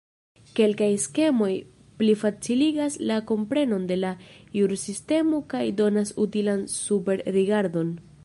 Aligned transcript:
Kelkaj 0.59 0.85
skemoj 1.01 1.49
plifaciligas 1.99 2.97
la 3.11 3.19
komprenon 3.33 3.85
de 3.91 3.99
la 3.99 4.13
jursistemo 4.61 5.43
kaj 5.55 5.63
donas 5.83 6.15
utilan 6.27 6.65
superrigardon. 6.77 7.93